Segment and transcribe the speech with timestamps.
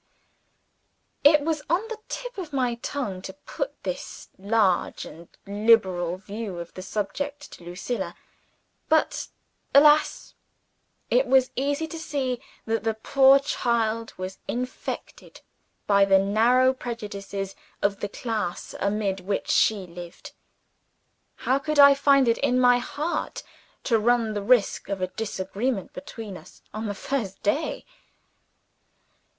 [1.23, 6.57] It was on the tip of my tongue to put this large and liberal view
[6.57, 8.15] of the subject to Lucilla.
[8.89, 9.27] But
[9.75, 10.33] (alas!)
[11.11, 15.41] it was easy to see that the poor child was infected
[15.85, 20.31] by the narrow prejudices of the class amid which she lived.
[21.35, 23.43] How could I find it in my heart
[23.83, 27.85] to run the risk of a disagreement between us on the first day?